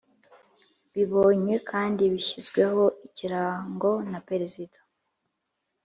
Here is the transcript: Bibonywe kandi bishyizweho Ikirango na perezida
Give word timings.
Bibonywe 0.93 1.55
kandi 1.71 2.03
bishyizweho 2.13 2.81
Ikirango 3.07 3.91
na 4.11 4.19
perezida 4.27 4.79